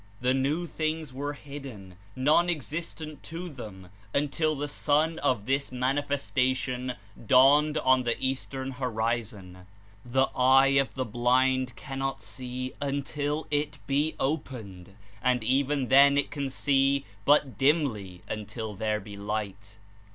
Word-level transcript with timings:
The 0.19 0.33
new 0.33 0.65
things 0.65 1.13
were 1.13 1.33
hidden, 1.33 1.93
non 2.15 2.49
existent 2.49 3.21
to 3.21 3.47
them 3.49 3.89
until 4.15 4.55
the 4.55 4.67
Sun 4.67 5.19
of 5.19 5.45
this 5.45 5.71
Manifestation 5.71 6.95
dawned 7.23 7.77
on 7.77 8.01
the 8.01 8.19
Eastern 8.19 8.71
horizon. 8.71 9.67
The 10.03 10.25
eye 10.35 10.79
of 10.79 10.95
the 10.95 11.05
blind 11.05 11.75
cannot 11.75 12.19
see 12.19 12.73
until 12.81 13.45
it 13.51 13.77
be 13.85 14.15
"opened," 14.19 14.95
and 15.21 15.43
even 15.43 15.89
then 15.89 16.17
it 16.17 16.31
can 16.31 16.49
see 16.49 17.05
but 17.23 17.59
dimly 17.59 18.23
until 18.27 18.73
there 18.73 18.99
be 18.99 19.13
Light. 19.13 19.77